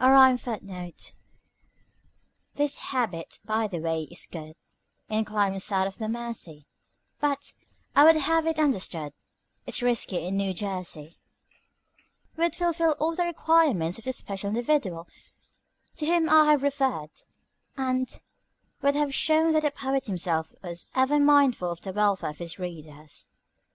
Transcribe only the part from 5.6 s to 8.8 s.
south of the Mersey; But, I would have it